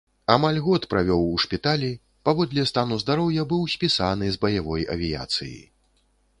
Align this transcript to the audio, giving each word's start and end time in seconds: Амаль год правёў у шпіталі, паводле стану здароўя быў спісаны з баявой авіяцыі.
Амаль 0.35 0.55
год 0.67 0.87
правёў 0.93 1.27
у 1.33 1.35
шпіталі, 1.43 1.91
паводле 2.29 2.65
стану 2.71 2.99
здароўя 3.03 3.47
быў 3.55 3.61
спісаны 3.77 4.25
з 4.37 4.43
баявой 4.47 4.91
авіяцыі. 4.99 5.57